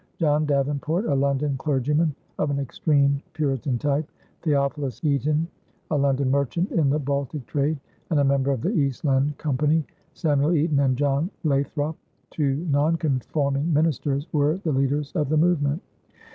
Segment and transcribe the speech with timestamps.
[0.17, 4.09] John Davenport, a London clergyman of an extreme Puritan type,
[4.41, 5.47] Theophilus Eaton,
[5.91, 9.85] a London merchant in the Baltic trade and a member of the Eastland Company,
[10.15, 11.97] Samuel Eaton and John Lathrop,
[12.31, 15.83] two nonconforming ministers, were the leaders of the movement.